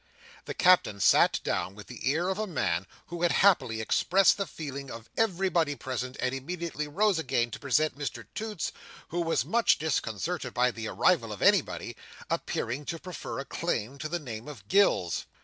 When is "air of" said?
2.11-2.39